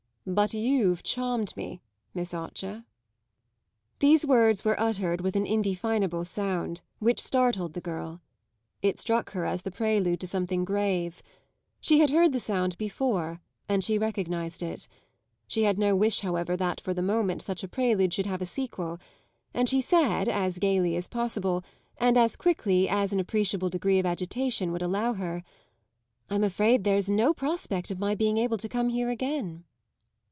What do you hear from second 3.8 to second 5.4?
These words were uttered with